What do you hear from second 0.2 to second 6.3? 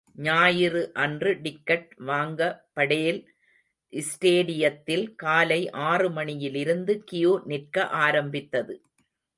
ஞாயிறு அன்று டிக்கட் வாங்க படேல் ஸ்டேடியத்தில் காலை ஆறு